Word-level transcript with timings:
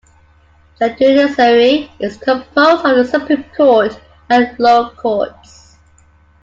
The 0.79 0.89
judiciary 0.95 1.91
is 1.99 2.17
composed 2.17 2.83
of 2.83 2.95
the 2.97 3.05
Supreme 3.05 3.43
Court 3.55 3.99
and 4.31 4.57
lower 4.57 4.89
courts. 4.95 5.77